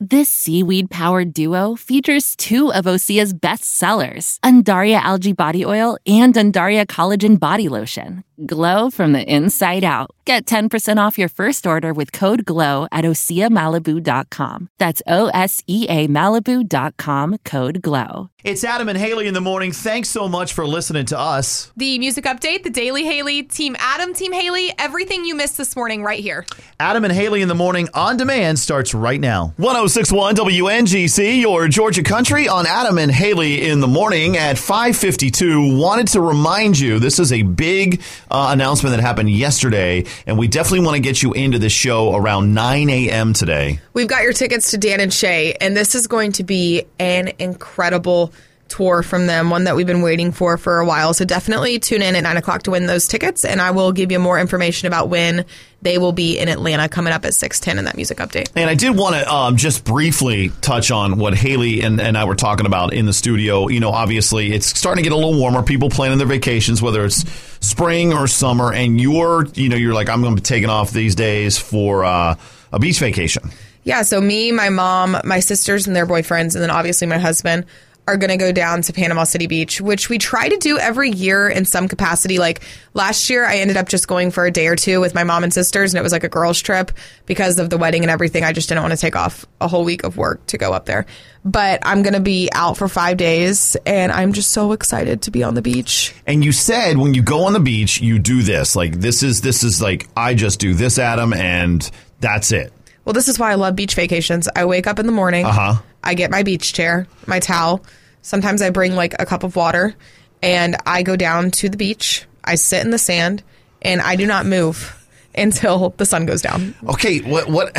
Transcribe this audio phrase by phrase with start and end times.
[0.00, 6.32] This seaweed powered duo features two of Osea's best sellers, Undaria Algae Body Oil and
[6.34, 8.22] Undaria Collagen Body Lotion.
[8.46, 10.12] Glow from the inside out.
[10.24, 14.68] Get 10% off your first order with code GLOW at OseaMalibu.com.
[14.78, 18.30] That's O S E A Malibu.com code GLOW.
[18.44, 19.72] It's Adam and Haley in the morning.
[19.72, 21.72] Thanks so much for listening to us.
[21.76, 26.04] The music update, the Daily Haley, Team Adam, Team Haley, everything you missed this morning
[26.04, 26.46] right here.
[26.78, 29.54] Adam and Haley in the morning on demand starts right now.
[29.58, 35.78] Oh 1061 WNGC, your Georgia country on Adam and Haley in the morning at 552.
[35.78, 40.46] Wanted to remind you this is a big uh, announcement that happened yesterday, and we
[40.46, 43.32] definitely want to get you into the show around 9 a.m.
[43.32, 43.80] today.
[43.94, 47.32] We've got your tickets to Dan and Shay, and this is going to be an
[47.38, 48.34] incredible
[48.68, 51.14] tour from them, one that we've been waiting for for a while.
[51.14, 54.12] So definitely tune in at 9 o'clock to win those tickets, and I will give
[54.12, 55.44] you more information about when
[55.80, 58.50] they will be in Atlanta coming up at 610 in that music update.
[58.56, 62.24] And I did want to um, just briefly touch on what Haley and, and I
[62.24, 63.68] were talking about in the studio.
[63.68, 65.62] You know, obviously it's starting to get a little warmer.
[65.62, 67.24] People planning their vacations, whether it's
[67.60, 70.90] spring or summer, and you're, you know, you're like, I'm going to be taking off
[70.90, 72.34] these days for uh,
[72.72, 73.50] a beach vacation.
[73.84, 77.64] Yeah, so me, my mom, my sisters, and their boyfriends, and then obviously my husband
[78.08, 81.10] are going to go down to Panama City Beach, which we try to do every
[81.10, 82.38] year in some capacity.
[82.38, 82.62] Like
[82.94, 85.44] last year, I ended up just going for a day or two with my mom
[85.44, 86.90] and sisters, and it was like a girls' trip
[87.26, 88.44] because of the wedding and everything.
[88.44, 90.86] I just didn't want to take off a whole week of work to go up
[90.86, 91.04] there.
[91.44, 95.30] But I'm going to be out for five days, and I'm just so excited to
[95.30, 96.14] be on the beach.
[96.26, 98.74] And you said when you go on the beach, you do this.
[98.74, 101.88] Like this is this is like I just do this, Adam, and
[102.20, 102.72] that's it.
[103.08, 104.50] Well, this is why I love beach vacations.
[104.54, 105.46] I wake up in the morning.
[105.46, 105.76] Uh-huh.
[106.04, 107.82] I get my beach chair, my towel.
[108.20, 109.94] Sometimes I bring like a cup of water
[110.42, 112.26] and I go down to the beach.
[112.44, 113.42] I sit in the sand
[113.80, 114.94] and I do not move
[115.34, 116.74] until the sun goes down.
[116.86, 117.74] Okay, what what?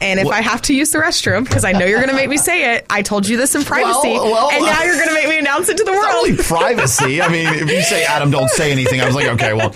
[0.00, 2.14] And if What- I have to use the restroom, because I know you're going to
[2.14, 4.94] make me say it, I told you this in privacy, Well, well, and now you're
[4.94, 6.06] going to make me announce it to the world.
[6.14, 7.20] only privacy.
[7.20, 9.00] I mean, if you say Adam, don't say anything.
[9.00, 9.74] I was like, okay, well.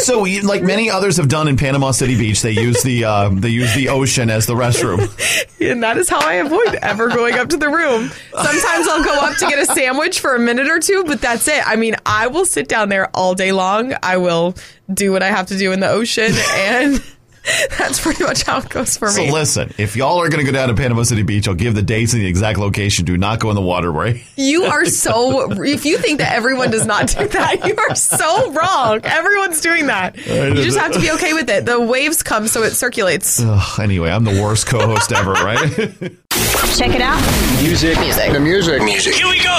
[0.00, 3.50] So, like many others have done in Panama City Beach, they use the uh, they
[3.50, 4.98] use the ocean as the restroom.
[5.60, 8.10] and that is how I avoid ever going up to the room.
[8.32, 11.46] Sometimes I'll go up to get a sandwich for a minute or two, but that's
[11.48, 11.66] it.
[11.66, 13.94] I mean, I will sit down there all day long.
[14.02, 14.54] I will
[14.92, 17.02] do what I have to do in the ocean, and
[17.78, 19.28] that's pretty much how it goes for So me.
[19.28, 21.74] So listen, if y'all are going to go down to Panama City Beach, I'll give
[21.74, 23.04] the dates and the exact location.
[23.04, 24.22] Do not go in the waterway.
[24.40, 25.52] You are so.
[25.62, 29.00] If you think that everyone does not do that, you are so wrong.
[29.04, 30.16] Everyone's doing that.
[30.16, 31.66] You just have to be okay with it.
[31.66, 33.40] The waves come, so it circulates.
[33.40, 36.12] Ugh, anyway, I'm the worst co-host ever, right?
[36.76, 37.20] Check it out.
[37.60, 37.98] Music.
[37.98, 38.32] Music.
[38.32, 38.82] The music.
[38.82, 39.14] Music.
[39.14, 39.50] Here we go.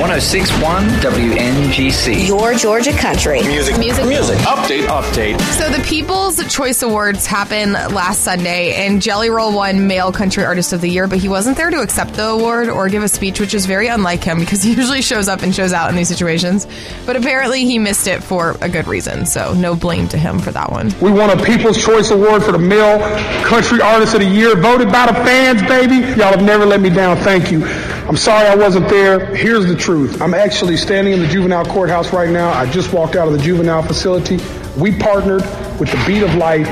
[0.00, 2.26] 1061 WNGC.
[2.26, 3.42] Your Georgia country.
[3.42, 3.78] Music.
[3.78, 4.04] Music.
[4.06, 4.36] Music.
[4.38, 4.86] Update.
[4.86, 5.40] Update.
[5.52, 10.72] So the People's Choice Awards happened last Sunday, and Jelly Roll won Male Country Artist
[10.72, 13.40] of the Year, but he wasn't there to accept the award or give a speech,
[13.40, 16.08] which is very unlike him because he usually shows up and shows out in these
[16.08, 16.66] situations.
[17.06, 20.50] But apparently he missed it for a good reason, so no blame to him for
[20.50, 20.92] that one.
[21.00, 22.98] We won a People's Choice Award for the Male
[23.44, 25.96] Country Artist of the Year, voted by the fans, baby.
[26.18, 27.14] Y'all have never let me down.
[27.18, 27.62] Thank you.
[27.66, 29.36] I'm sorry I wasn't there.
[29.36, 30.22] Here's the truth.
[30.22, 32.48] I'm actually standing in the juvenile courthouse right now.
[32.48, 34.38] I just walked out of the juvenile facility.
[34.78, 35.42] We partnered
[35.78, 36.66] with the Beat of Life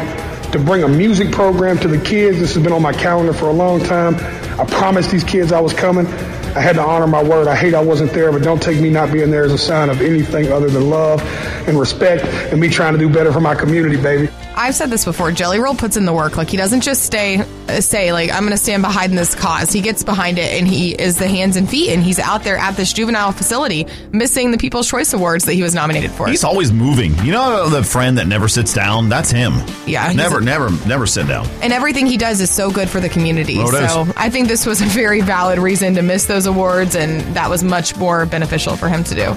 [0.52, 2.38] to bring a music program to the kids.
[2.38, 4.14] This has been on my calendar for a long time.
[4.58, 6.06] I promised these kids I was coming.
[6.06, 7.46] I had to honor my word.
[7.46, 9.90] I hate I wasn't there, but don't take me not being there as a sign
[9.90, 11.20] of anything other than love
[11.68, 14.32] and respect and me trying to do better for my community, baby.
[14.56, 15.30] I've said this before.
[15.32, 16.36] Jelly Roll puts in the work.
[16.36, 17.44] Like he doesn't just stay
[17.80, 19.70] say like I'm going to stand behind this cause.
[19.72, 22.56] He gets behind it and he is the hands and feet and he's out there
[22.56, 26.26] at this juvenile facility missing the People's Choice Awards that he was nominated for.
[26.28, 27.14] He's always moving.
[27.24, 29.08] You know the friend that never sits down?
[29.08, 29.54] That's him.
[29.86, 31.46] Yeah, Never, a- never, never sit down.
[31.62, 33.56] and everything he does is so good for the community.
[33.58, 33.92] Oh, it is.
[33.92, 37.50] so I think this was a very valid reason to miss those awards, and that
[37.50, 39.34] was much more beneficial for him to do.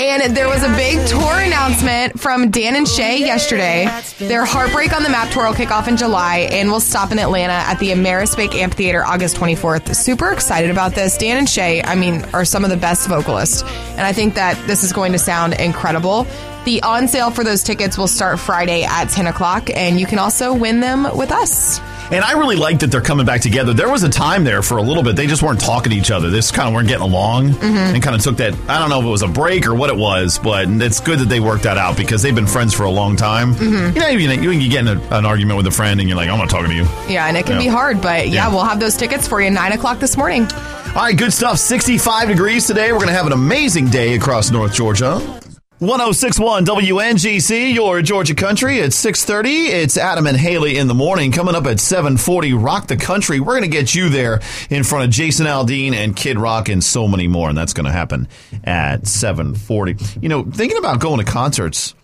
[0.00, 3.86] And there was a big tour announcement from Dan and Shay yesterday.
[4.16, 7.18] Their Heartbreak on the Map tour will kick off in July and will stop in
[7.18, 9.94] Atlanta at the Ameris Bank Amphitheater August 24th.
[9.94, 11.18] Super excited about this.
[11.18, 13.62] Dan and Shay, I mean, are some of the best vocalists.
[13.62, 16.26] And I think that this is going to sound incredible.
[16.64, 20.18] The on sale for those tickets will start Friday at 10 o'clock, and you can
[20.18, 21.78] also win them with us.
[22.10, 23.72] And I really like that they're coming back together.
[23.72, 26.10] There was a time there for a little bit they just weren't talking to each
[26.10, 26.28] other.
[26.28, 27.64] They just kind of weren't getting along, mm-hmm.
[27.94, 28.52] and kind of took that.
[28.68, 31.20] I don't know if it was a break or what it was, but it's good
[31.20, 33.54] that they worked that out because they've been friends for a long time.
[33.54, 33.94] Mm-hmm.
[33.96, 36.16] You know, you, you, you get in a, an argument with a friend, and you're
[36.16, 37.62] like, "I'm not talking to you." Yeah, and it can Yeah.
[37.62, 38.48] be hard, but yeah, Yeah.
[38.54, 40.48] we'll have those tickets for you 9 o'clock this morning.
[40.88, 41.58] All right, good stuff.
[41.58, 42.90] 65 degrees today.
[42.90, 45.39] We're going to have an amazing day across North Georgia.
[45.80, 48.80] 1061 WNGC, your Georgia country.
[48.80, 49.68] It's 630.
[49.68, 51.32] It's Adam and Haley in the morning.
[51.32, 53.40] Coming up at 740, Rock the Country.
[53.40, 56.84] We're going to get you there in front of Jason Aldean and Kid Rock and
[56.84, 57.48] so many more.
[57.48, 58.28] And that's going to happen
[58.62, 59.96] at 740.
[60.20, 61.94] You know, thinking about going to concerts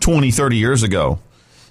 [0.00, 1.18] 20, 30 years ago,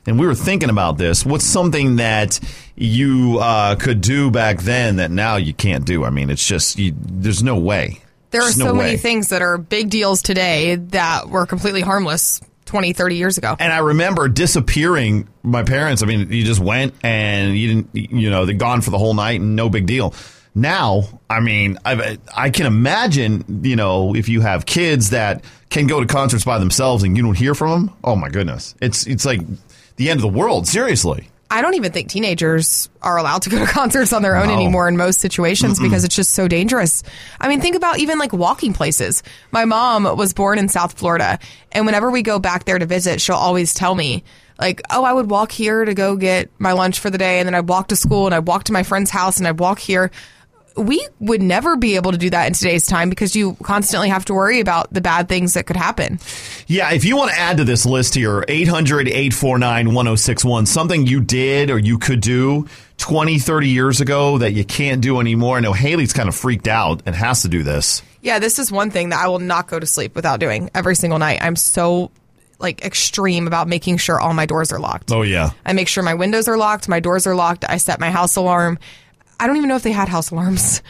[0.05, 1.25] and we were thinking about this.
[1.25, 2.39] What's something that
[2.75, 6.05] you uh, could do back then that now you can't do?
[6.05, 8.03] I mean, it's just, you, there's no way.
[8.31, 8.97] There are so no many way.
[8.97, 13.55] things that are big deals today that were completely harmless 20, 30 years ago.
[13.59, 15.27] And I remember disappearing.
[15.41, 16.03] My parents.
[16.03, 18.11] I mean, you just went and you didn't.
[18.11, 20.13] You know, they're gone for the whole night and no big deal.
[20.53, 23.61] Now, I mean, I, I can imagine.
[23.63, 27.23] You know, if you have kids that can go to concerts by themselves and you
[27.23, 29.41] don't hear from them, oh my goodness, it's it's like
[29.95, 30.67] the end of the world.
[30.67, 31.29] Seriously.
[31.51, 34.53] I don't even think teenagers are allowed to go to concerts on their own No.
[34.53, 37.01] anymore in most situations because it's just so dangerous.
[37.39, 39.23] I mean, think about even like walking places.
[39.51, 41.39] My mom was born in South Florida,
[41.71, 44.23] and whenever we go back there to visit, she'll always tell me,
[44.59, 47.47] like, oh, I would walk here to go get my lunch for the day, and
[47.47, 49.79] then I'd walk to school, and I'd walk to my friend's house, and I'd walk
[49.79, 50.11] here.
[50.79, 54.25] We would never be able to do that in today's time because you constantly have
[54.25, 56.19] to worry about the bad things that could happen.
[56.67, 61.21] Yeah, if you want to add to this list here, 800 849 1061, something you
[61.21, 62.67] did or you could do
[62.97, 65.57] 20, 30 years ago that you can't do anymore.
[65.57, 68.01] I know Haley's kind of freaked out and has to do this.
[68.21, 70.95] Yeah, this is one thing that I will not go to sleep without doing every
[70.95, 71.39] single night.
[71.41, 72.11] I'm so
[72.59, 75.11] like extreme about making sure all my doors are locked.
[75.11, 75.51] Oh, yeah.
[75.65, 77.65] I make sure my windows are locked, my doors are locked.
[77.67, 78.79] I set my house alarm.
[79.39, 80.81] I don't even know if they had house alarms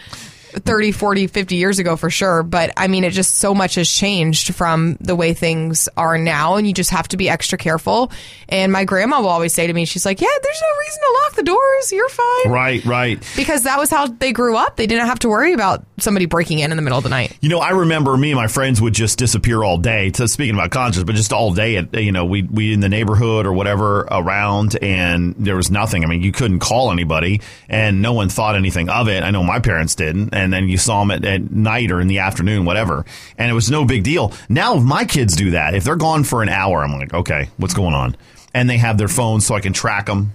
[0.52, 2.44] 30, 40, 50 years ago for sure.
[2.44, 6.56] But I mean, it just so much has changed from the way things are now.
[6.56, 8.12] And you just have to be extra careful.
[8.48, 11.20] And my grandma will always say to me, she's like, yeah, there's no reason to
[11.24, 11.92] lock the doors.
[11.92, 12.52] You're fine.
[12.52, 13.34] Right, right.
[13.36, 14.76] Because that was how they grew up.
[14.76, 17.38] They didn't have to worry about somebody breaking in in the middle of the night.
[17.42, 20.10] You know, I remember me and my friends would just disappear all day.
[20.12, 22.90] To speaking about concerts, but just all day at you know we we in the
[22.90, 26.04] neighborhood or whatever around, and there was nothing.
[26.04, 29.24] I mean, you couldn't call anybody, and no one thought anything of it.
[29.24, 32.08] I know my parents didn't, and then you saw them at, at night or in
[32.08, 33.06] the afternoon, whatever,
[33.38, 34.34] and it was no big deal.
[34.48, 37.50] Now, if my kids do that, if they're gone for an hour, I'm like, okay,
[37.58, 38.16] what's going on?
[38.54, 40.32] And they have their phones so I can track them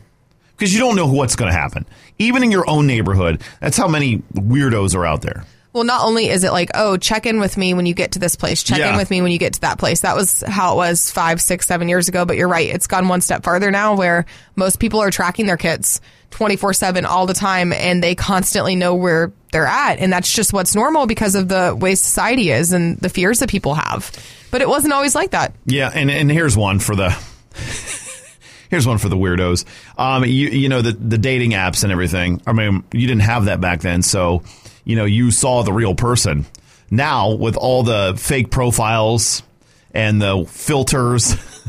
[0.56, 1.86] because you don't know what's going to happen.
[2.18, 5.44] Even in your own neighborhood, that's how many weirdos are out there.
[5.72, 8.20] Well, not only is it like, oh, check in with me when you get to
[8.20, 8.92] this place, check Yeah.
[8.92, 10.02] in with me when you get to that place.
[10.02, 12.24] That was how it was five, six, seven years ago.
[12.24, 12.68] But you're right.
[12.68, 14.24] It's gone one step farther now where
[14.54, 16.00] most people are tracking their kids
[16.30, 19.98] 24 7 all the time and they constantly know where they're at.
[19.98, 23.48] And that's just what's normal because of the way society is and the fears that
[23.48, 24.10] people have.
[24.50, 25.54] But it wasn't always like that.
[25.66, 27.10] Yeah, and and here's one for the
[28.70, 29.64] here's one for the weirdos.
[29.98, 32.42] Um, you you know the the dating apps and everything.
[32.46, 34.42] I mean, you didn't have that back then, so
[34.84, 36.46] you know you saw the real person.
[36.90, 39.42] Now with all the fake profiles
[39.92, 41.34] and the filters,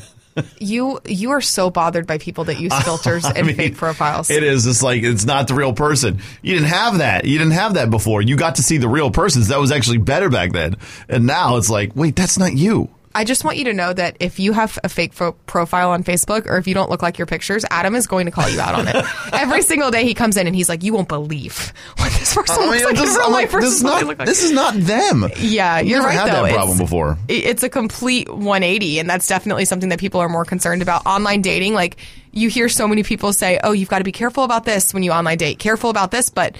[0.59, 4.29] You you are so bothered by people that use filters and I mean, fake profiles.
[4.29, 4.65] It is.
[4.65, 6.19] It's like it's not the real person.
[6.41, 7.25] You didn't have that.
[7.25, 8.21] You didn't have that before.
[8.21, 9.47] You got to see the real persons.
[9.47, 10.75] That was actually better back then.
[11.07, 12.89] And now it's like, wait, that's not you.
[13.15, 16.03] I just want you to know that if you have a fake fo- profile on
[16.03, 18.59] Facebook or if you don't look like your pictures, Adam is going to call you
[18.59, 19.06] out on it.
[19.33, 22.56] Every single day he comes in and he's like, "You won't believe what this person
[22.59, 24.06] I looks mean, like this, in real life like, this is not.
[24.06, 25.25] like." This is not them.
[25.38, 26.31] yeah, you're Never right had though.
[26.33, 27.18] that It's- problem before.
[27.30, 31.06] It's a complete 180, and that's definitely something that people are more concerned about.
[31.06, 31.97] Online dating, like
[32.31, 35.04] you hear so many people say, "Oh, you've got to be careful about this when
[35.04, 35.57] you online date.
[35.57, 36.57] Careful about this," but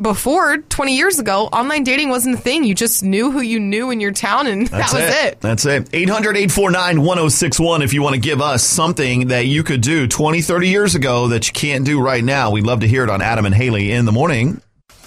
[0.00, 2.64] before 20 years ago, online dating wasn't a thing.
[2.64, 5.40] You just knew who you knew in your town, and That's that was it.
[5.40, 5.88] That's it.
[5.92, 10.42] 800 849 1061 if you want to give us something that you could do 20,
[10.42, 12.50] 30 years ago that you can't do right now.
[12.50, 14.60] We'd love to hear it on Adam and Haley in the morning.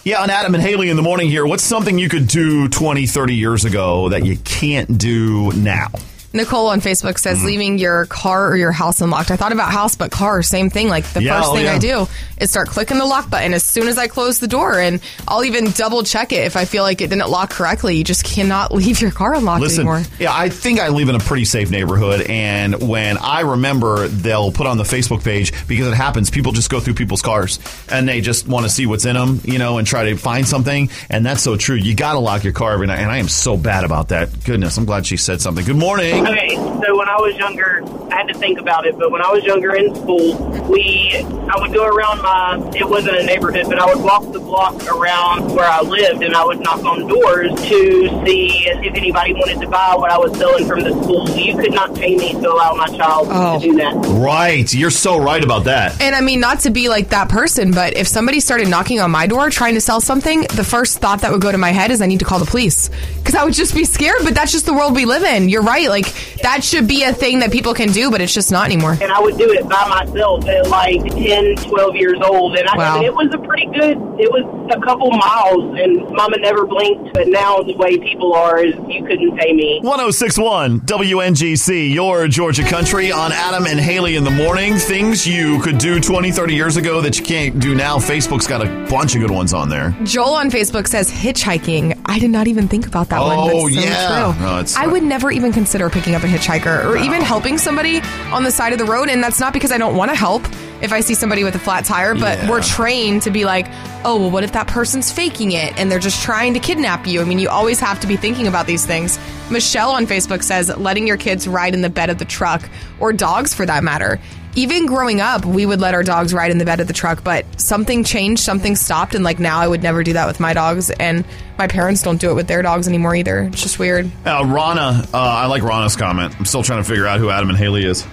[0.04, 1.46] Yeah, on Adam and Haley in the morning here.
[1.46, 5.90] What's something you could do 20, 30 years ago that you can't do now?
[6.34, 7.18] Nicole on Facebook Mm-hmm.
[7.18, 9.32] says leaving your car or your house unlocked.
[9.32, 10.88] I thought about house, but car, same thing.
[10.90, 11.74] Like the Yeah, first oh, thing yeah.
[11.74, 12.08] I do
[12.40, 15.44] is start clicking the lock button as soon as I close the door, and I'll
[15.46, 17.96] even double check it if I feel like it didn't lock correctly.
[17.98, 20.04] You just cannot leave your car unlocked Listen, anymore.
[20.20, 24.52] yeah, I think I live in a pretty safe neighborhood, and when I remember, they'll
[24.52, 26.30] put on the Facebook page because it happens.
[26.30, 29.40] People just go through people's cars and they just want to see what's in them,
[29.46, 30.90] you know, and try to find something.
[31.10, 31.76] And that's so true.
[31.76, 34.44] You got to lock your car every night, and I am so bad about that.
[34.44, 35.66] Goodness, I'm glad she said something.
[35.66, 36.27] Good morning.
[36.32, 38.98] Okay, so when I was younger, I had to think about it.
[38.98, 40.36] But when I was younger in school,
[40.70, 41.14] we
[41.50, 44.76] I would go around my it wasn't a neighborhood, but I would walk the block
[44.92, 49.62] around where I lived, and I would knock on doors to see if anybody wanted
[49.62, 51.30] to buy what I was selling from the school.
[51.30, 53.60] You could not pay me to allow my child Oh.
[53.60, 53.94] to do that.
[54.20, 54.72] Right.
[54.74, 56.02] You're so right about that.
[56.02, 59.12] And I mean, not to be like that person, but if somebody started knocking on
[59.12, 61.92] my door trying to sell something, the first thought that would go to my head
[61.92, 62.90] is I need to call the police.
[63.18, 65.50] Because I would just be scared, but that's just the world we live in.
[65.50, 65.90] You're right.
[65.90, 66.07] Like,
[66.44, 68.98] that should be a thing that people can do, but it's just not anymore.
[69.02, 72.56] and I would do it by myself at like 10, 12 years old.
[72.58, 73.02] And I Wow.
[73.02, 74.44] it was a pretty good, it was
[74.76, 77.14] a couple miles, and mama never blinked.
[77.14, 79.80] But now the way people are is you couldn't pay me.
[79.84, 84.76] 1061 WNGC, your Georgia country on Adam and Haley in the morning.
[84.76, 87.98] Things you could do 20, 30 years ago that you can't do now.
[87.98, 89.96] Facebook's got a bunch of good ones on there.
[90.04, 92.00] Joel on Facebook says hitchhiking.
[92.06, 93.38] I did not even think about that one.
[93.38, 94.34] Oh, so yeah.
[94.34, 94.46] true.
[94.46, 98.00] No, it's- I would never even consider picking up a hitchhiker or even helping somebody
[98.32, 99.10] on the side of the road.
[99.10, 100.44] And that's not because I don't want to help
[100.80, 102.50] if I see somebody with a flat tire, but Yeah.
[102.52, 103.66] we're trained to be like,
[104.06, 107.20] oh, well, what if that person's faking it and they're just trying to kidnap you?
[107.20, 109.18] I mean, you always have to be thinking about these things.
[109.50, 112.62] Michelle on Facebook says letting your kids ride in the bed of the truck
[113.00, 114.20] or dogs for that matter.
[114.58, 117.24] Even growing up, we would let our dogs ride in the bed of the truck,
[117.24, 120.54] but something changed, something stopped, and like now I would never do that with my
[120.56, 121.24] dogs, and
[121.60, 123.44] my parents don't do it with their dogs anymore either.
[123.44, 124.10] It's just weird.
[124.26, 126.34] Uh, Rana, uh, I like Rana's comment.
[126.40, 128.04] I'm still trying to figure out who Adam and Haley is.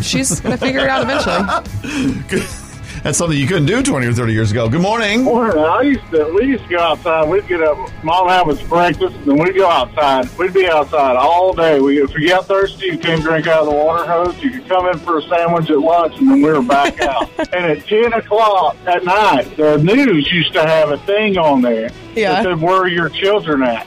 [0.00, 2.46] She's gonna figure it out eventually.
[3.04, 4.66] That's something you couldn't do 20 or 30 years ago.
[4.66, 5.24] Good morning.
[5.24, 5.62] Morning.
[5.62, 6.24] I used to.
[6.34, 7.28] We used to go outside.
[7.28, 7.76] We'd get up.
[8.02, 10.26] Mom have us breakfast, and then we'd go outside.
[10.38, 11.78] We'd be outside all day.
[11.80, 14.42] We, if you got thirsty, you came drink out of the water hose.
[14.42, 17.28] You could come in for a sandwich at lunch, and then we were back out.
[17.38, 21.90] and at ten o'clock at night, the news used to have a thing on there
[22.14, 22.32] Yeah.
[22.32, 23.86] that said, "Where are your children at?"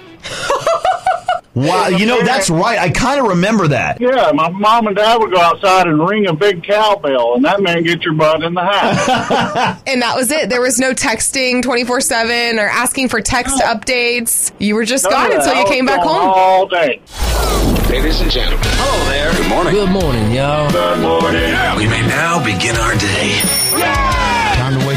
[1.58, 2.78] Wow, you know, that's right.
[2.78, 4.00] I kind of remember that.
[4.00, 7.62] Yeah, my mom and dad would go outside and ring a big cowbell, and that
[7.62, 9.82] meant get your butt in the house.
[9.88, 10.50] and that was it.
[10.50, 14.52] There was no texting 24 7 or asking for text updates.
[14.60, 16.32] You were just gone until you came back home.
[16.36, 17.02] all day.
[17.90, 18.60] Ladies and gentlemen.
[18.64, 19.32] Hello there.
[19.34, 19.74] Good morning.
[19.74, 20.70] Good morning, y'all.
[20.70, 21.78] Good morning.
[21.78, 23.67] We may now begin our day.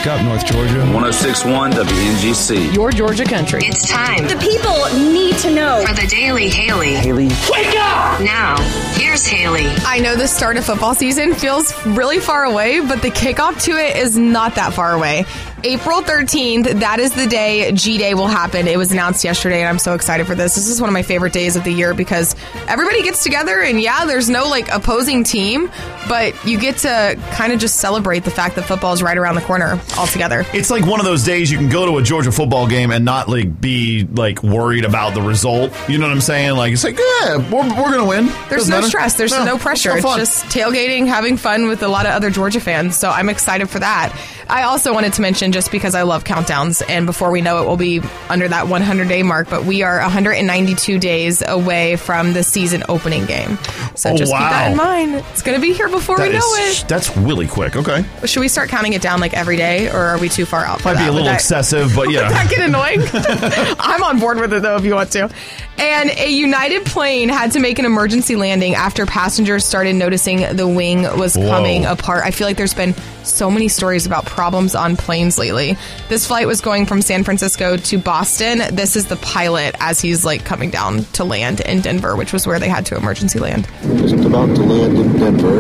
[0.00, 0.78] Time to wake up, North Georgia.
[0.92, 2.74] 1061 WNGC.
[2.74, 3.60] Your Georgia country.
[3.62, 4.26] It's time.
[4.26, 5.84] The people need to know.
[5.86, 6.94] For the Daily Haley.
[6.94, 7.28] Haley.
[7.50, 8.20] Wake up!
[8.20, 8.56] Now,
[8.94, 9.66] here's Haley.
[9.84, 13.72] I know the start of football season feels really far away, but the kickoff to
[13.72, 15.24] it is not that far away.
[15.64, 18.66] April 13th, that is the day G Day will happen.
[18.66, 20.54] It was announced yesterday, and I'm so excited for this.
[20.54, 22.34] This is one of my favorite days of the year because
[22.66, 25.70] everybody gets together, and yeah, there's no like opposing team,
[26.08, 29.34] but you get to kind of just celebrate the fact that football is right around
[29.34, 30.44] the corner all together.
[30.54, 33.04] It's like one of those days you can go to a Georgia football game and
[33.04, 35.72] not like be like worried about the result.
[35.88, 36.56] You know what I'm saying?
[36.56, 38.26] Like it's like, yeah, we're, we're gonna win.
[38.48, 38.88] There's Doesn't no matter.
[38.88, 39.14] stress.
[39.14, 39.90] There's No, no pressure.
[39.90, 42.96] no It's just tailgating, having fun with a lot of other Georgia fans.
[42.96, 44.16] So I'm excited for that.
[44.48, 47.66] I also wanted to mention, just because I love countdowns, and before we know it,
[47.66, 52.42] we'll be under that 100 day mark, but we are 192 days away from the
[52.42, 53.58] season opening game.
[53.94, 55.14] So Oh, just keep that in mind.
[55.32, 56.88] It's going to be here before That we know is- it.
[56.88, 57.76] That's really quick.
[57.76, 60.64] Okay, Should we start counting it down like every day, or are we too far
[60.64, 60.84] out?
[60.84, 61.04] Might be that?
[61.08, 62.28] a Would little that- excessive, but Would yeah.
[62.28, 63.00] that get annoying?
[63.80, 65.30] I'm on board with it though, if you want to.
[65.78, 70.68] And a United plane had to make an emergency landing after passengers started noticing the
[70.68, 71.48] wing was Whoa.
[71.48, 72.22] coming apart.
[72.24, 72.94] I feel like there's been
[73.36, 75.76] so many stories about problems on planes lately.
[76.08, 78.58] This flight was going from San Francisco to Boston.
[78.74, 82.46] This is the pilot as he's like coming down to land in Denver, which was
[82.46, 83.68] where they had to emergency land.
[83.82, 85.58] Just about to land in Denver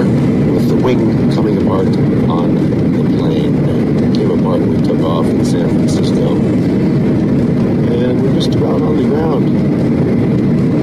[0.52, 1.86] with the wing coming apart
[2.28, 3.54] on the plane.
[4.00, 6.36] It came apart we took off in San Francisco.
[7.92, 9.46] And we're just about on the ground.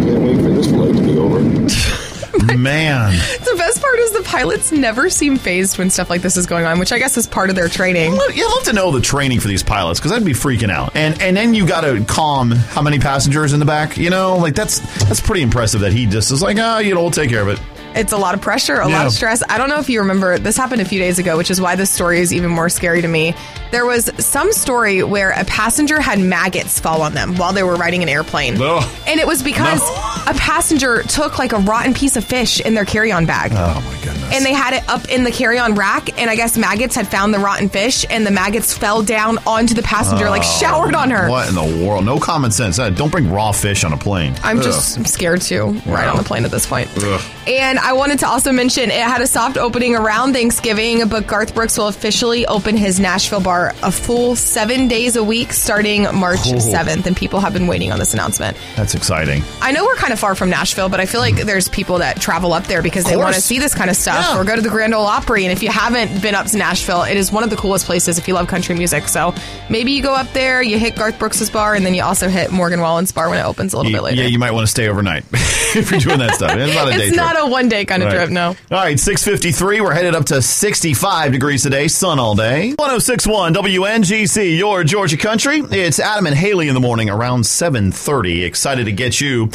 [0.06, 2.04] Can't wait for this flight to be over.
[2.58, 3.12] Man,
[3.44, 6.66] The best part is the pilots never seem phased when stuff like this is going
[6.66, 8.14] on, which I guess is part of their training.
[8.34, 10.96] You'd love to know the training for these pilots because I'd be freaking out.
[10.96, 13.98] And and then you got to calm how many passengers in the back.
[13.98, 17.02] You know, like that's that's pretty impressive that he just is like, ah, you know,
[17.02, 17.60] we'll take care of it.
[17.96, 19.42] It's a lot of pressure, a lot of stress.
[19.50, 21.76] I don't know if you remember, this happened a few days ago, which is why
[21.76, 23.34] this story is even more scary to me.
[23.72, 27.76] There was some story where a passenger had maggots fall on them while they were
[27.76, 28.60] riding an airplane.
[29.08, 29.82] And it was because
[30.28, 33.52] a passenger took like a rotten piece of fish in their carry on bag.
[33.54, 34.36] Oh my goodness.
[34.36, 37.08] And they had it up in the carry on rack, and I guess maggots had
[37.08, 40.96] found the rotten fish, and the maggots fell down onto the passenger, like Oh, showered
[40.96, 41.30] on her.
[41.30, 42.04] What in the world?
[42.06, 42.78] No common sense.
[42.78, 44.36] Uh, Don't bring raw fish on a plane.
[44.44, 44.64] I'm Ugh.
[44.64, 46.12] just scared too, right Wow.
[46.12, 46.90] on the plane at this point.
[46.98, 47.22] Ugh.
[47.48, 51.56] And I wanted to also mention it had a soft opening around Thanksgiving, but Garth
[51.56, 56.40] Brooks will officially open his Nashville bar a full seven days a week starting March
[56.48, 56.56] Oh.
[56.60, 57.06] 7th.
[57.06, 58.58] And people have been waiting on this announcement.
[58.76, 59.44] That's exciting.
[59.62, 62.20] I know we're kind of far from Nashville, but I feel like there's people that
[62.20, 64.38] travel up there because they want to see this kind of stuff Yeah.
[64.40, 65.44] or go to the Grand Ole Opry.
[65.46, 68.18] And if you haven't been up to Nashville, it is one of the coolest places
[68.18, 69.08] if you love country music.
[69.08, 69.34] So
[69.70, 72.52] maybe you go up there, you hit Garth Brooks's bar, and then you also hit
[72.52, 74.22] Morgan Wallen's bar when it opens a little You- bit later.
[74.24, 76.52] yeah, you might want to stay overnight if you're doing that stuff.
[76.56, 77.16] It's not a day it's trip.
[77.16, 78.16] not a one day kind of Right.
[78.16, 78.48] trip, no.
[78.72, 79.82] All right, 653.
[79.82, 82.74] We're headed up to 65 degrees today, sun all day.
[82.78, 85.62] 1061 WNGC, your Georgia country.
[85.72, 88.44] It's Adam and Haley in the morning around 730.
[88.44, 89.50] Excited to get you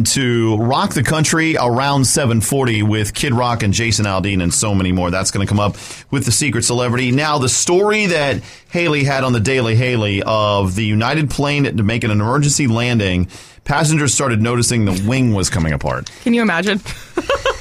[0.00, 4.92] into Rock the Country around 740 with Kid Rock and Jason Aldean and so many
[4.92, 5.10] more.
[5.10, 5.76] That's going to come up
[6.10, 7.10] with the secret celebrity.
[7.10, 11.82] Now, the story that Haley had on the Daily Haley of the United plane to
[11.82, 13.28] make an emergency landing,
[13.64, 16.10] passengers started noticing the wing was coming apart.
[16.22, 16.80] Can you imagine?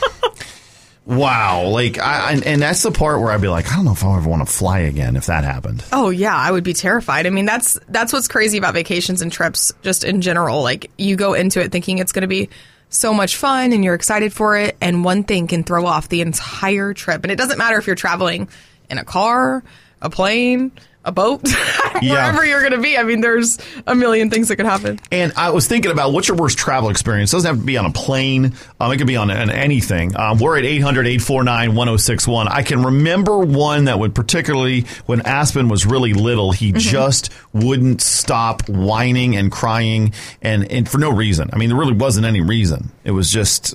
[1.09, 3.93] Wow, like I, and, and that's the part where I'd be like, I don't know
[3.93, 5.83] if I'll ever want to fly again if that happened.
[5.91, 7.25] Oh yeah, I would be terrified.
[7.25, 10.61] I mean, that's that's what's crazy about vacations and trips just in general.
[10.61, 12.49] Like you go into it thinking it's going to be
[12.89, 16.21] so much fun and you're excited for it and one thing can throw off the
[16.21, 17.23] entire trip.
[17.23, 18.47] And it doesn't matter if you're traveling
[18.87, 19.63] in a car,
[20.03, 20.71] a plane,
[21.05, 21.41] a boat,
[22.01, 22.11] Yeah.
[22.13, 22.97] wherever you're going to be.
[22.97, 24.99] I mean, there's a million things that could happen.
[25.11, 27.31] And I was thinking about what's your worst travel experience?
[27.31, 28.53] It doesn't have to be on a plane.
[28.79, 30.15] Um, it could be on, on anything.
[30.17, 32.47] Um, we're at 800 849 1061.
[32.49, 38.01] I can remember one that would particularly, when Aspen was really little, he just wouldn't
[38.01, 41.49] stop whining and crying and, and for no reason.
[41.53, 42.91] I mean, there really wasn't any reason.
[43.05, 43.73] It was just,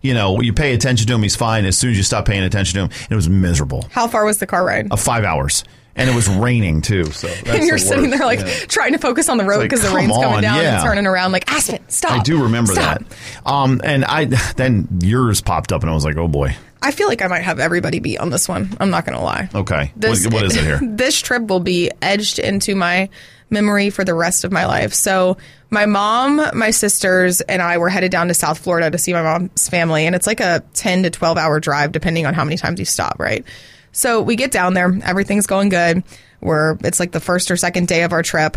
[0.00, 1.64] you know, you pay attention to him, he's fine.
[1.64, 3.84] As soon as you stop paying attention to him, it was miserable.
[3.90, 4.88] How far was the car ride?
[4.92, 5.64] Uh, five hours.
[5.94, 7.04] And it was raining too.
[7.06, 8.46] So and you're the sitting there like Yeah.
[8.66, 10.76] trying to focus on the road like, because the come rain's coming down yeah.
[10.76, 12.12] and turning around like Aspen, stop.
[12.12, 13.00] I do remember stop.
[13.00, 13.46] that.
[13.46, 14.24] Um, and I
[14.56, 16.56] then yours popped up, and I was like, oh boy.
[16.84, 18.76] I feel like I might have everybody beat on this one.
[18.80, 19.48] I'm not going to lie.
[19.54, 20.80] Okay, This- what, what is it here?
[20.82, 23.08] this trip will be edged into my
[23.50, 24.92] memory for the rest of my life.
[24.94, 25.36] So,
[25.70, 29.22] my mom, my sisters, and I were headed down to South Florida to see my
[29.22, 32.56] mom's family, and it's like a 10 to 12 hour drive depending on how many
[32.56, 33.44] times you stop, right?
[33.92, 36.02] So, we get down there, everything's going good.
[36.40, 38.56] We're it's like the first or second day of our trip.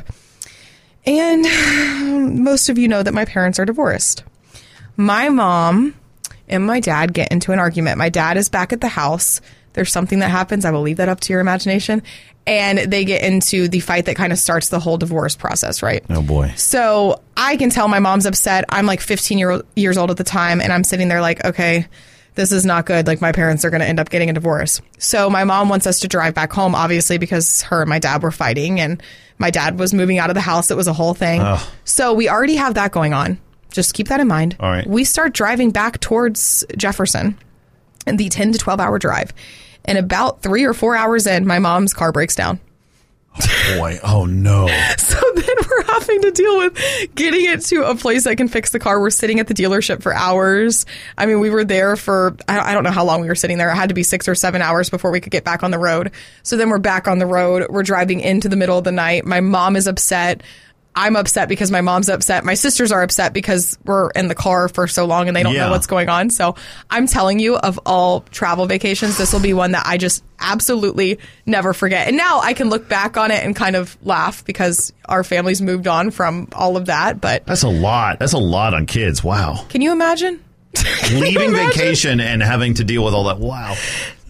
[1.06, 4.24] And most of you know that my parents are divorced.
[4.98, 5.96] My mom
[6.48, 7.98] and my dad get into an argument.
[7.98, 9.42] My dad is back at the house.
[9.74, 10.66] There's something that happens.
[10.66, 12.02] I will leave that up to your imagination.
[12.48, 16.04] And they get into the fight that kind of starts the whole divorce process, right?
[16.10, 16.54] Oh boy.
[16.56, 18.66] So I can tell my mom's upset.
[18.70, 21.88] I'm like 15 year, years old at the time, and I'm sitting there like, okay,
[22.36, 23.08] this is not good.
[23.08, 24.82] Like my parents are going to end up getting a divorce.
[24.98, 28.22] So my mom wants us to drive back home, obviously, because her and my dad
[28.22, 29.02] were fighting, and
[29.38, 30.70] my dad was moving out of the house.
[30.72, 31.42] It was a whole thing.
[31.42, 31.68] Ugh.
[31.86, 33.40] So we already have that going on.
[33.72, 34.56] Just keep that in mind.
[34.60, 34.88] All right.
[34.88, 37.38] We start driving back towards Jefferson,
[38.06, 39.34] and the 10 to 12 hour drive.
[39.86, 42.60] And about three or four hours in, my mom's car breaks down.
[43.78, 44.68] Boy, oh no.
[44.98, 46.78] So then we're having to deal with
[47.16, 49.00] getting it to a place that can fix the car.
[49.00, 50.86] We're sitting at the dealership for hours.
[51.18, 53.70] I mean, we were there for, I don't know how long we were sitting there.
[53.70, 55.80] It had to be six or seven hours before we could get back on the
[55.80, 56.12] road.
[56.44, 57.68] So then we're back on the road.
[57.70, 59.26] We're driving into the middle of the night.
[59.26, 60.42] My mom is upset.
[60.98, 62.46] I'm upset because my mom's upset.
[62.46, 65.54] My sisters are upset because we're in the car for so long and they don't
[65.54, 65.66] Yeah.
[65.66, 66.30] know what's going on.
[66.30, 66.56] So
[66.90, 71.20] I'm telling you, of all travel vacations, this will be one that I just absolutely
[71.46, 72.08] never forget.
[72.08, 75.62] And now I can look back on it and kind of laugh because our family's
[75.62, 77.20] moved on from all of that.
[77.20, 78.20] But That's a lot.
[78.20, 79.24] That's a lot on kids.
[79.24, 79.66] Wow.
[79.68, 80.42] can you imagine?
[81.14, 81.70] Leaving imagine?
[81.72, 83.40] vacation and having to deal with all that.
[83.40, 83.76] Wow.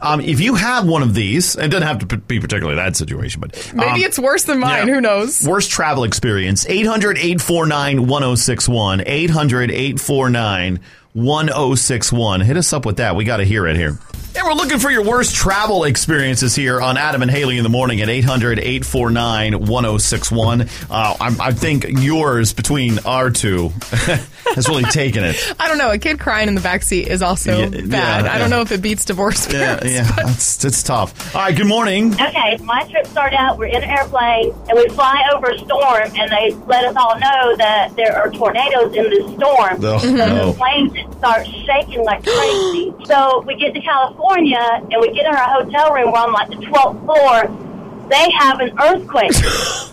[0.01, 3.39] Um, if you have one of these, it doesn't have to be particularly that situation,
[3.41, 4.87] but Maybe um, it's worse than mine.
[4.87, 4.93] yeah.
[4.95, 5.47] Who knows?
[5.47, 9.03] Worst travel experience 800 849 1061.
[9.05, 10.79] 800 849
[11.15, 12.41] 1061.
[12.41, 13.15] Hit us up with that.
[13.15, 13.97] We got to hear it here.
[14.37, 17.69] And we're looking for your worst travel experiences here on Adam and Haley in the
[17.69, 20.61] morning at 800 849 1061.
[20.61, 25.37] Uh, I I think yours between our two has really taken it.
[25.59, 25.89] I don't know.
[25.89, 28.25] A kid crying in the backseat is also Yeah, bad.
[28.25, 28.57] yeah, I don't yeah.
[28.57, 29.47] know if it beats divorce.
[29.49, 31.33] Yeah, parents, yeah, but- it's, it's tough.
[31.33, 32.13] All right, good morning.
[32.13, 36.11] Okay, my trip started out, we're in an airplane, and we fly over a storm,
[36.13, 39.79] and they let us all know that there are tornadoes in this storm.
[39.85, 40.51] Oh, so no.
[40.51, 42.93] the plane starts shaking like crazy.
[43.05, 46.49] So we get to California, and we get in our hotel room, we're on like
[46.49, 48.09] the 12th floor.
[48.09, 49.31] They have an earthquake.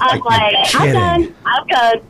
[0.00, 1.34] I'm like, I'm done.
[1.44, 2.00] I'm done.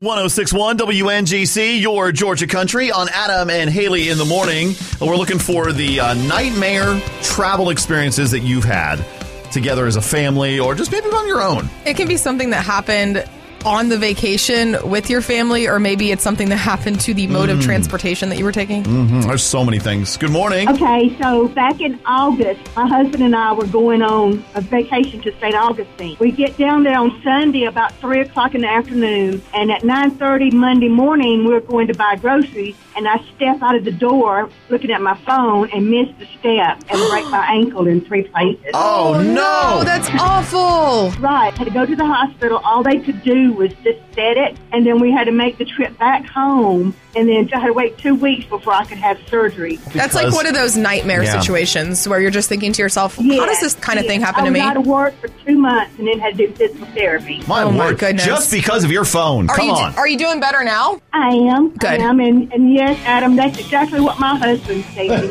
[0.00, 4.74] 1061 WNGC, your Georgia country, on Adam and Haley in the morning.
[5.00, 9.04] We're looking for the uh, nightmare travel experiences that you've had
[9.50, 11.68] together as a family or just maybe on your own.
[11.86, 13.26] It can be something that happened
[13.64, 17.48] on the vacation with your family, or maybe it's something that happened to the mode
[17.48, 17.62] of Mm.
[17.64, 18.84] transportation that you were taking?
[18.84, 20.16] hmm There's so many things.
[20.16, 20.68] Good morning.
[20.68, 25.32] Okay, so back in August, my husband and I were going on a vacation to
[25.40, 25.54] St.
[25.54, 26.16] Augustine.
[26.20, 30.10] We get down there on Sunday about three o'clock in the afternoon, and at nine
[30.12, 32.74] thirty Monday morning, we we're going to buy groceries.
[32.96, 36.82] And I step out of the door, looking at my phone, and miss the step
[36.88, 38.70] and break my ankle in three places.
[38.72, 39.84] Oh, no.
[39.84, 41.10] that's awful.
[41.20, 42.58] Right, had to go to the hospital.
[42.64, 45.64] All they could do was just set it, and then we had to make the
[45.64, 49.18] trip back home, and then I had to wait two weeks before I could have
[49.28, 49.76] surgery.
[49.94, 51.38] That's like one of those nightmare Yeah.
[51.40, 54.44] situations where you're just thinking to yourself, how does this kind of thing happen I
[54.44, 54.60] to was me?
[54.60, 57.42] had to work for two months and then had to do physical therapy.
[57.48, 58.24] My Oh, my goodness.
[58.24, 59.48] Just because of your phone.
[59.50, 59.94] Are Come you on.
[59.96, 61.00] are you doing better now?
[61.12, 61.70] I am.
[61.70, 61.88] Good.
[62.00, 62.20] I am.
[62.20, 65.30] And, and yes, Adam, that's exactly what my husband says.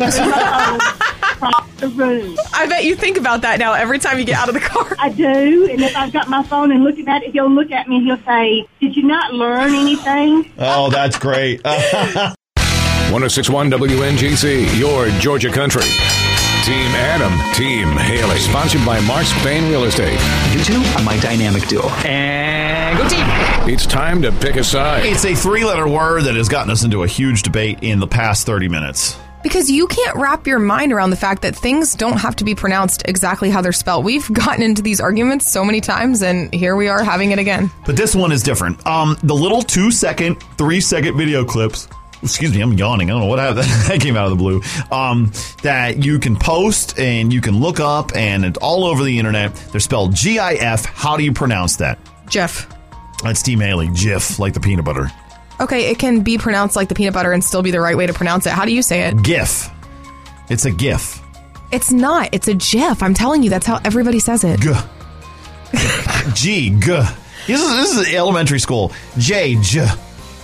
[1.36, 2.38] He puts my phone across the room.
[2.54, 4.88] I bet you think about that now every time you get out of the car.
[5.00, 5.70] I do.
[5.70, 8.06] And if I've got my phone and looking at it, he'll look at me and
[8.06, 10.52] he'll say, Did you not learn anything?
[10.58, 11.62] Oh, that's great.
[13.12, 15.84] 1061 WNGC, your Georgia country.
[16.66, 18.40] Team Adam, Team Haley.
[18.40, 20.20] Sponsored by Mark Spain Real Estate.
[20.52, 21.88] You two are my dynamic duo.
[22.06, 23.24] And go team!
[23.72, 25.06] It's time to pick a side.
[25.06, 28.08] It's a three letter word that has gotten us into a huge debate in the
[28.08, 29.16] past 30 minutes.
[29.46, 32.56] Because you can't wrap your mind around the fact that things don't have to be
[32.56, 34.04] pronounced exactly how they're spelled.
[34.04, 37.70] We've gotten into these arguments so many times, and here we are having it again.
[37.86, 38.84] But this one is different.
[38.88, 41.88] Um, the little two second, three second video clips.
[42.24, 43.12] Excuse me, I'm yawning.
[43.12, 43.68] I don't know what happened.
[43.88, 44.64] that came out of the blue.
[44.92, 45.32] Um,
[45.62, 49.54] that you can post and you can look up, and it's all over the internet.
[49.72, 50.86] They're spelled G I F.
[50.86, 52.00] How do you pronounce that?
[52.28, 52.68] Jeff.
[53.22, 53.90] That's Team Haley.
[53.90, 55.12] Jif, like the peanut butter.
[55.60, 58.06] Okay, it can be pronounced like the peanut butter and still be the right way
[58.08, 58.52] to pronounce it.
[58.52, 59.22] How do you say it?
[59.24, 59.70] GIF.
[60.50, 61.22] It's a GIF.
[61.72, 62.30] It's not.
[62.34, 63.02] It's a GIF.
[63.02, 64.60] I'm telling you, that's how everybody says it.
[64.60, 64.72] G.
[66.34, 66.70] G.
[66.80, 67.04] G.
[67.48, 68.92] This is, this is elementary school.
[69.18, 69.56] J.
[69.62, 69.88] J.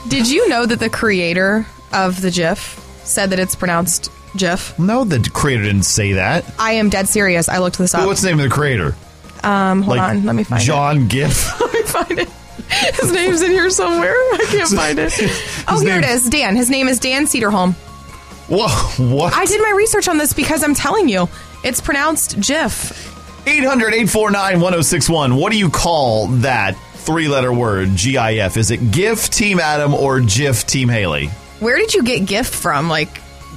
[0.07, 4.77] Did you know that the creator of the GIF said that it's pronounced GIF?
[4.79, 6.45] No, the creator didn't say that.
[6.57, 7.49] I am dead serious.
[7.49, 8.05] I looked this up.
[8.07, 8.95] What's the name of the creator?
[9.43, 10.25] Um, hold on.
[10.25, 10.65] Let me find it.
[10.65, 11.59] John GIF.
[11.61, 12.29] Let me find it.
[12.93, 14.13] His name's in here somewhere.
[14.13, 15.13] I can't find it.
[15.67, 16.29] Oh, here it is.
[16.29, 16.55] Dan.
[16.55, 17.73] His name is Dan Cedarholm.
[18.49, 18.67] Whoa,
[19.15, 19.33] what?
[19.33, 21.27] I did my research on this because I'm telling you,
[21.63, 23.07] it's pronounced GIF.
[23.47, 25.35] 800 849 1061.
[25.35, 28.57] What do you call that three letter word, GIF?
[28.57, 31.27] Is it GIF Team Adam or GIF Team Haley?
[31.59, 32.89] Where did you get GIF from?
[32.89, 33.09] Like,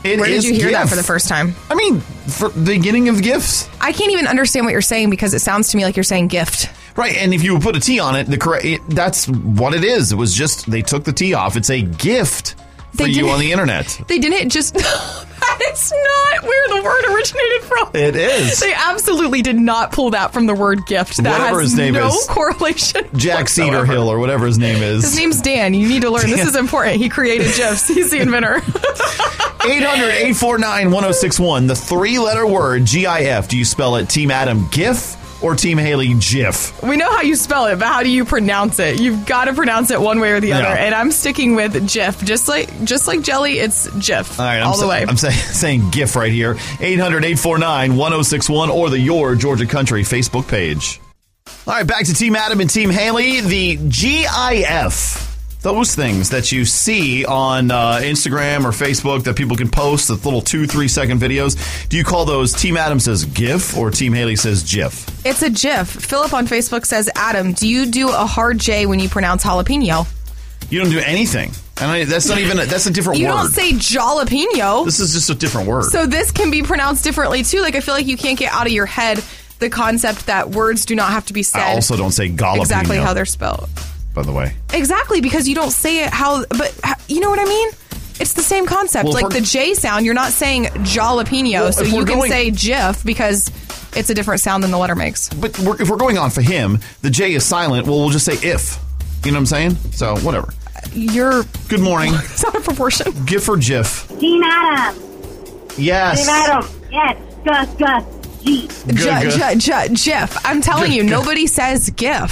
[0.05, 0.91] It where did is you hear that GIF.
[0.91, 1.55] for the first time?
[1.71, 3.69] I mean, for the beginning of GIFs.
[3.81, 6.29] I can't even understand what you're saying because it sounds to me like you're saying
[6.29, 6.71] gift.
[6.97, 9.83] Right, and if you put a T on it, the correct it, that's what it
[9.83, 10.13] is.
[10.13, 11.57] It was just they took the T off.
[11.57, 12.55] It's a gift
[12.93, 14.01] for They you on the internet.
[14.07, 14.75] They didn't just.
[14.75, 17.91] that is not where the word originated from.
[17.95, 18.61] It is.
[18.61, 21.17] They absolutely did not pull that from the word gift.
[21.17, 22.27] That Whatever has his name no is.
[22.29, 23.09] correlation.
[23.17, 23.87] Jack Cedar whatsoever.
[23.93, 25.03] Hill or whatever his name is.
[25.03, 25.75] His name's Dan.
[25.75, 26.31] You need to learn.
[26.31, 26.97] This is important.
[26.99, 27.89] He created GIFs.
[27.89, 28.57] He's the inventor.
[29.67, 31.67] 800 849 1061.
[31.67, 33.49] The three letter word, GIF.
[33.49, 36.83] Do you spell it Team Adam GIF or Team Haley GIF?
[36.83, 38.99] we know how you spell it, but how do you pronounce it?
[39.01, 40.59] You've got to pronounce it one way or the Yeah.
[40.59, 40.67] other.
[40.69, 42.25] And I'm sticking with GIF.
[42.25, 45.05] Just like just like jelly, it's GIF All right, I'm, all the sa- way.
[45.07, 46.57] I'm say, saying GIF right here.
[46.81, 51.01] 800 849 1061 or the Your Georgia Country Facebook page.
[51.67, 53.41] All right, back to Team Adam and Team Haley.
[53.41, 55.24] The GIF.
[55.65, 60.15] Those things that you see on uh, Instagram or Facebook that people can post, the
[60.15, 61.89] little two, three second videos.
[61.89, 65.25] Do you call those Team Adam says GIF or Team Haley says GIF?
[65.25, 65.89] It's a GIF.
[65.89, 70.07] Philip on Facebook says, Adam, do you do a hard J when you pronounce jalapeno?
[70.71, 71.51] You don't do anything.
[71.81, 73.33] And I, that's not even, a, that's a different You word.
[73.33, 74.85] You don't say jalapeno.
[74.85, 75.85] this is just a different word.
[75.85, 77.63] So this can be pronounced differently too.
[77.63, 79.25] Like I feel like you can't get out of your head
[79.61, 82.61] the concept that words do not have to be said I also don't say jalapeno.
[82.61, 83.71] exactly how they're spelled.
[84.15, 84.55] By the way.
[84.73, 87.69] Exactly because you don't say it how, but how- you know what I mean.
[88.21, 89.05] It's the same concept.
[89.07, 92.51] Well, like the J sound, you're not saying jalapeno, Well, so you can going- say
[92.53, 93.51] GIF because
[93.97, 95.29] it's a different sound than the letter makes.
[95.31, 97.89] But we're, if we're going on for him, the J is silent.
[97.89, 98.79] Well, we'll just say if.
[99.25, 99.77] You know what I'm saying?
[99.93, 100.53] So whatever.
[100.93, 102.15] You're Good morning.
[102.17, 103.13] it's out of proportion.
[103.25, 104.07] GIF or GIF?
[104.21, 105.03] Team Adam.
[105.77, 106.21] Yes.
[106.21, 106.71] Team Adam.
[106.93, 107.17] Yes.
[107.45, 108.05] Gus, Gus,
[108.45, 108.69] G.
[108.87, 109.59] Good, J- good.
[109.61, 110.47] J- J- GIF.
[110.47, 112.31] I'm telling you, nobody says GIF.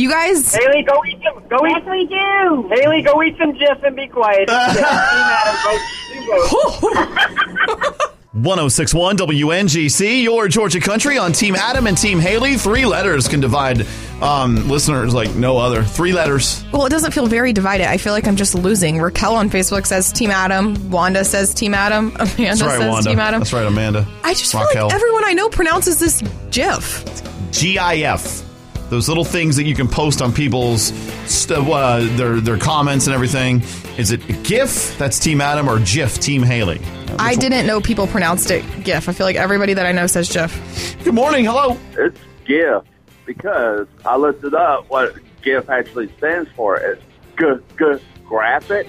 [0.00, 0.54] You guys.
[0.54, 1.46] Haley, go eat some.
[1.48, 1.76] Go eat.
[1.76, 2.68] Yes, we do.
[2.74, 4.48] Haley, go eat some Jif and be quiet.
[4.60, 5.80] Yeah, Team Adam, vote.
[6.14, 8.16] You vote.
[8.32, 12.56] 1061 WNGC, your Georgia country on Team Adam and Team Haley.
[12.56, 13.86] Three letters can divide
[14.22, 15.82] um, listeners like no other.
[15.82, 16.64] Three letters.
[16.72, 17.90] Well, it doesn't feel very divided.
[17.90, 19.00] I feel like I'm just losing.
[19.00, 20.90] Raquel on Facebook says Team Adam.
[20.90, 22.06] Wanda says Team Adam.
[22.14, 23.10] Amanda That's right, says Wanda.
[23.10, 23.40] Team Adam.
[23.40, 24.06] That's right, Amanda.
[24.24, 27.04] I just feel like everyone I know pronounces this GIF.
[27.52, 28.49] GIF.
[28.90, 30.92] Those little things that you can post on people's
[31.26, 33.62] st- uh, their their comments and everything.
[33.96, 34.98] Is it GIF?
[34.98, 36.80] That's Team Adam or GIF Team Haley?
[37.18, 39.08] I didn't know people pronounced it GIF.
[39.08, 40.96] I feel like everybody that I know says GIF.
[41.04, 41.44] Good morning.
[41.44, 41.78] Hello.
[41.92, 42.82] It's GIF
[43.24, 46.76] because I looked it up what GIF actually stands for.
[46.76, 47.02] It's
[47.38, 47.46] G
[47.78, 48.88] G graphic.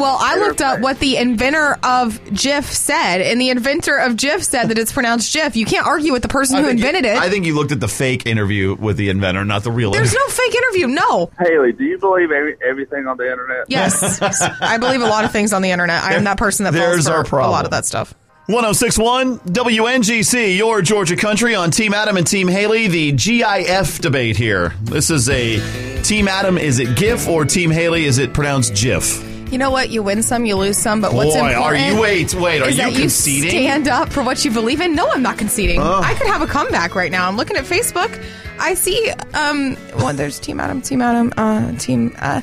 [0.00, 4.42] Well, I looked up what the inventor of GIF said, and the inventor of GIF
[4.42, 5.56] said that it's pronounced GIF.
[5.56, 7.18] You can't argue with the person I who think you- invented it.
[7.18, 9.90] I think you looked at the fake interview with the inventor, not the real.
[9.90, 10.26] There's interview.
[10.26, 10.86] no fake interview.
[10.86, 11.30] No.
[11.38, 13.66] Haley, do you believe every, everything on the internet?
[13.68, 14.22] Yes,
[14.62, 16.02] I believe a lot of things on the internet.
[16.02, 18.14] I am that person that There's falls for our a lot of that stuff.
[18.46, 24.72] 1061 WNGC, your Georgia country on Team Adam and Team Haley, the GIF debate here.
[24.82, 29.29] This is a Team Adam, is it GIF or Team Haley, is it pronounced GIF?
[29.50, 29.90] You know what?
[29.90, 31.00] You win some, you lose some.
[31.00, 31.84] But what's Boy, important?
[31.84, 33.44] are you- wait, wait, are is you that conceding?
[33.44, 34.94] You stand up for what you believe in.
[34.94, 35.80] No, I'm not conceding.
[35.80, 36.00] Oh.
[36.04, 37.26] I could have a comeback right now.
[37.28, 38.22] I'm looking at Facebook.
[38.60, 39.10] I see.
[39.34, 42.14] Um, well, there's Team Adam, Team Adam, uh, Team.
[42.18, 42.42] Uh,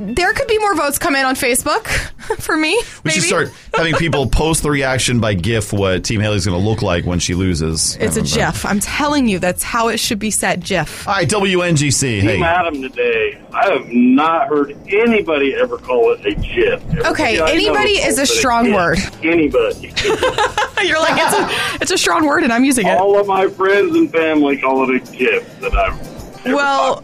[0.00, 1.86] there could be more votes come in on Facebook
[2.40, 2.74] for me.
[2.76, 3.20] We maybe.
[3.20, 6.82] should start having people post the reaction by GIF what Team Haley's going to look
[6.82, 7.96] like when she loses.
[7.96, 8.66] It's a Haven't GIF.
[8.66, 10.60] I'm telling you, that's how it should be set.
[10.60, 11.06] GIF.
[11.06, 12.20] All right, WNGC.
[12.20, 12.34] Hey.
[12.34, 13.40] Team Adam today.
[13.52, 16.82] I have not heard anybody ever call it a GIF.
[17.06, 18.74] Okay, Everybody I know anybody is a strong GIF.
[18.74, 18.98] word.
[19.22, 19.92] Anybody.
[20.84, 22.98] You're like it's a it's a strong word, and I'm using it.
[22.98, 26.13] All of my friends and family call it a GIF that I've
[26.46, 27.02] ever Well,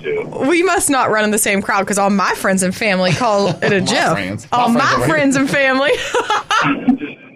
[0.49, 3.49] we must not run in the same crowd because all my friends and family call
[3.63, 4.49] it a My friends.
[4.53, 5.91] All My my, friends friends and family.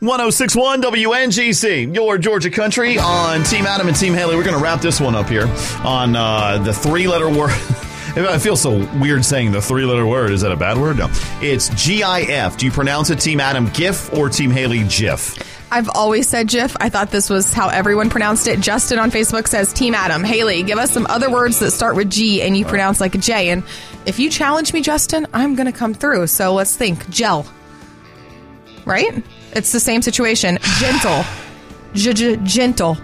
[0.00, 4.34] 1061 WNGC, your Georgia country on Team Adam and Team Haley.
[4.34, 5.46] We're going to wrap this one up here
[5.84, 7.50] on uh, the three letter word.
[8.16, 10.32] I feel so weird saying the three letter word.
[10.32, 10.96] Is that a bad word?
[10.96, 11.08] No.
[11.42, 12.56] It's GIF.
[12.56, 15.36] Do you pronounce it Team Adam GIF or Team Haley GIF?
[15.72, 16.76] I've always said GIF.
[16.80, 18.60] I thought this was how everyone pronounced it.
[18.60, 20.24] Justin on Facebook says Team Adam.
[20.24, 23.18] Haley, give us some other words that start with G and you pronounce like a
[23.18, 23.50] J.
[23.50, 23.62] And
[24.04, 26.26] if you challenge me, Justin, I'm going to come through.
[26.26, 27.08] So let's think.
[27.08, 27.46] Gel.
[28.84, 29.22] Right?
[29.52, 30.58] It's the same situation.
[30.78, 31.24] Gentle.
[31.94, 32.96] Gentle.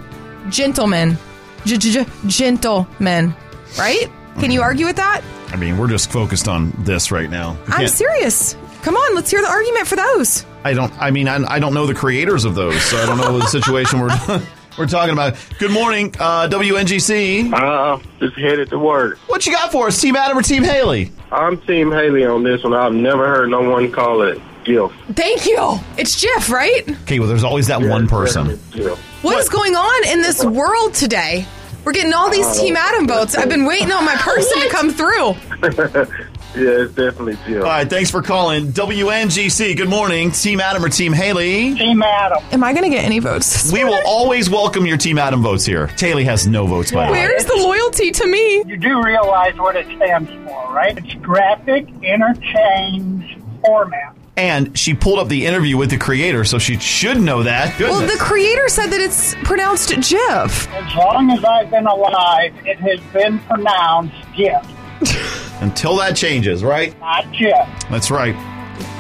[0.48, 1.18] Gentleman.
[1.64, 3.34] Gentleman.
[3.78, 4.10] Right?
[4.40, 5.22] Can you argue with that?
[5.48, 7.56] I mean, we're just focused on this right now.
[7.68, 8.56] I'm serious.
[8.82, 10.44] Come on, let's hear the argument for those.
[10.66, 10.92] I don't.
[11.00, 13.46] I mean, I, I don't know the creators of those, so I don't know the
[13.46, 14.42] situation we're
[14.78, 15.36] we're talking about.
[15.60, 17.52] Good morning, uh, WNGC.
[17.52, 19.16] Uh, just headed to work.
[19.28, 21.12] What you got for us, Team Adam or Team Haley?
[21.30, 22.74] I'm Team Haley on this one.
[22.74, 24.90] I've never heard no one call it GIF.
[25.12, 25.78] Thank you.
[25.98, 26.82] It's Jeff, right?
[27.02, 28.58] Okay, well, there's always that one person.
[28.72, 28.98] GIF.
[29.22, 31.46] What is going on in this world today?
[31.84, 33.36] We're getting all these Team Adam votes.
[33.36, 35.36] I've been waiting on my person to come through.
[36.56, 37.62] Yeah, it's definitely GIF.
[37.62, 39.76] All right, thanks for calling WNGC.
[39.76, 41.74] Good morning, Team Adam or Team Haley.
[41.74, 42.42] Team Adam.
[42.50, 43.70] Am I going to get any votes?
[43.70, 45.88] We will always welcome your Team Adam votes here.
[45.88, 47.18] Haley has no votes by the way.
[47.20, 48.62] Where's the loyalty to me?
[48.64, 50.96] You do realize what it stands for, right?
[50.96, 54.16] It's graphic interchange format.
[54.38, 57.78] And she pulled up the interview with the creator, so she should know that.
[57.80, 60.68] Well, the creator said that it's pronounced GIF.
[60.72, 64.62] As long as I've been alive, it has been pronounced GIF,
[65.60, 66.98] Until that changes, right?
[67.00, 67.54] not GIF.
[67.90, 68.34] That's right.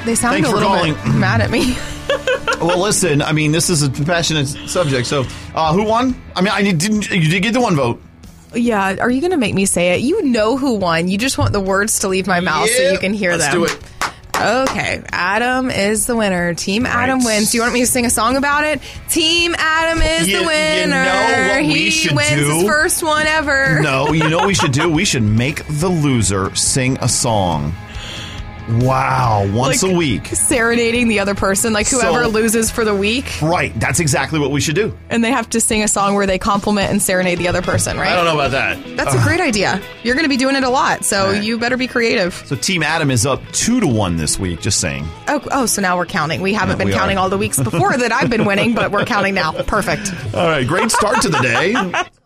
[0.04, 1.76] They sound Thanks a little bit mad at me.
[2.60, 5.06] Well, listen, I mean, this is a passionate subject.
[5.06, 6.20] So, uh, who won?
[6.34, 7.10] I mean, I didn't.
[7.10, 8.00] You did get the one vote.
[8.54, 10.00] yeah, are you going to make me say it?
[10.00, 11.08] You know who won.
[11.08, 13.54] You just want the words to leave my mouth so you can hear let's them.
[13.54, 13.78] do it.
[14.38, 16.52] Okay, Adam is the winner.
[16.52, 17.50] Team Adam wins.
[17.52, 18.80] Do you want me to sing a song about it?
[19.08, 21.04] Team Adam is You- the you winner.
[21.04, 22.50] know what we he should wins do?
[22.58, 23.80] his first one ever.
[23.80, 24.90] No, you know what we should do?
[24.90, 27.74] We should make the loser sing a song.
[28.68, 30.28] Wow, once Like- a week.
[30.32, 34.50] Serenading the other person, like whoever So- loses for the week, Right, that's exactly what
[34.50, 34.92] we should do.
[35.10, 37.96] and they have to sing a song where they compliment and serenade the other person,
[37.98, 38.10] right?
[38.12, 38.78] I don't know about that.
[38.96, 39.80] That's a great idea.
[40.02, 42.42] You're going to be doing it a lot, so you better be creative.
[42.46, 44.60] So Team Adam is up two to one this week.
[44.60, 45.06] Just saying.
[45.28, 46.40] Oh, oh, so now we're counting.
[46.40, 47.20] We haven't Yeah, been we counting are.
[47.20, 49.52] all the weeks before that I've been winning, but we're counting now.
[49.52, 50.12] Perfect.
[50.34, 51.74] All right, great start to the day.